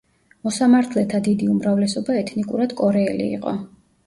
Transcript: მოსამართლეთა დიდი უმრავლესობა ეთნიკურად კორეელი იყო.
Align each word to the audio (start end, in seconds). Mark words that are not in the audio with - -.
მოსამართლეთა 0.47 1.19
დიდი 1.27 1.49
უმრავლესობა 1.57 2.17
ეთნიკურად 2.23 2.75
კორეელი 2.81 3.31
იყო. 3.39 3.55